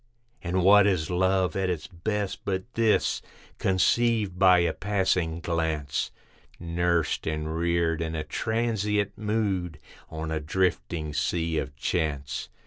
[0.41, 3.21] And what is love at its best, but this?
[3.59, 6.09] Conceived by a passing glance,
[6.59, 9.77] Nursed and reared in a transient mood,
[10.09, 12.49] on a drifting Sea of Chance.